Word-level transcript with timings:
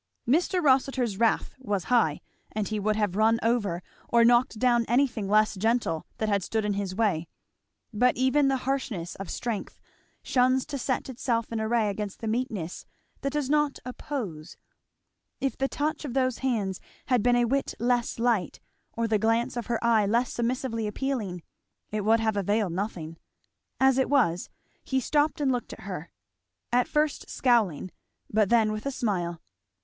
Mr. 0.27 0.63
Rossitur's 0.63 1.19
wrath 1.19 1.53
was 1.59 1.83
high, 1.83 2.21
and 2.51 2.69
he 2.69 2.79
would 2.79 2.95
have 2.95 3.15
run 3.15 3.37
over 3.43 3.83
or 4.09 4.25
knocked 4.25 4.57
down 4.57 4.83
anything 4.87 5.27
less 5.29 5.53
gentle 5.53 6.07
that 6.17 6.27
had 6.27 6.41
stood 6.41 6.65
in 6.65 6.73
his 6.73 6.95
way; 6.95 7.27
but 7.93 8.17
even 8.17 8.47
the 8.47 8.57
harshness 8.65 9.13
of 9.17 9.29
strength 9.29 9.79
shuns 10.23 10.65
to 10.65 10.79
set 10.79 11.07
itself 11.07 11.51
in 11.51 11.61
array 11.61 11.87
against 11.87 12.19
the 12.19 12.27
meekness 12.27 12.87
that 13.21 13.31
does 13.33 13.47
not 13.47 13.77
oppose; 13.85 14.57
if 15.39 15.55
the 15.55 15.67
touch 15.67 16.03
of 16.03 16.15
those 16.15 16.39
hands 16.39 16.81
had 17.05 17.21
been 17.21 17.35
a 17.35 17.45
whit 17.45 17.75
less 17.77 18.17
light, 18.17 18.59
or 18.93 19.07
the 19.07 19.19
glance 19.19 19.55
of 19.55 19.67
her 19.67 19.77
eye 19.85 20.07
less 20.07 20.33
submissively 20.33 20.87
appealing, 20.87 21.43
it 21.91 22.01
would 22.03 22.19
have 22.19 22.35
availed 22.35 22.73
nothing. 22.73 23.17
As 23.79 23.99
it 23.99 24.09
was, 24.09 24.49
he 24.83 24.99
stopped 24.99 25.39
and 25.39 25.51
looked 25.51 25.73
at 25.73 25.81
her, 25.81 26.09
at 26.71 26.87
first 26.87 27.29
scowling, 27.29 27.91
but 28.31 28.49
then 28.49 28.71
with 28.71 28.87
a 28.87 28.91
smile. 28.91 29.39